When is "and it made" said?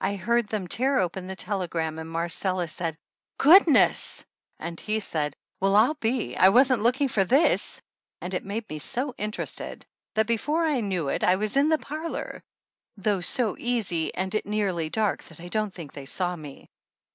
8.22-8.66